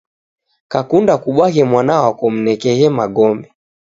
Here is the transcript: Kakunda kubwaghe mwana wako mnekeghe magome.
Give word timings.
Kakunda 0.71 1.13
kubwaghe 1.21 1.61
mwana 1.71 1.93
wako 2.03 2.25
mnekeghe 2.35 2.87
magome. 2.97 3.45